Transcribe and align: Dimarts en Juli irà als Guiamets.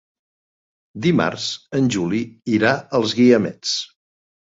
Dimarts 1.05 1.43
en 1.79 1.89
Juli 1.95 2.21
irà 2.53 2.71
als 3.01 3.15
Guiamets. 3.21 3.75